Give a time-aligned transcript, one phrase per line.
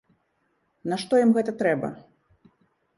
[0.95, 1.95] Нашто ім гэта трэба?